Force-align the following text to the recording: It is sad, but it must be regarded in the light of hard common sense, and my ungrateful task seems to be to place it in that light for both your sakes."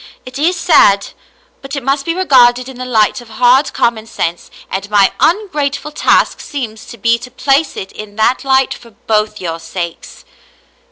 It 0.25 0.39
is 0.39 0.55
sad, 0.57 1.09
but 1.61 1.75
it 1.75 1.83
must 1.83 2.07
be 2.07 2.15
regarded 2.15 2.67
in 2.67 2.79
the 2.79 2.85
light 2.85 3.21
of 3.21 3.29
hard 3.29 3.71
common 3.71 4.07
sense, 4.07 4.49
and 4.67 4.89
my 4.89 5.13
ungrateful 5.19 5.91
task 5.91 6.39
seems 6.39 6.85
to 6.87 6.97
be 6.97 7.19
to 7.19 7.29
place 7.29 7.77
it 7.77 7.91
in 7.91 8.15
that 8.15 8.43
light 8.43 8.73
for 8.73 8.89
both 9.05 9.39
your 9.39 9.59
sakes." 9.59 10.25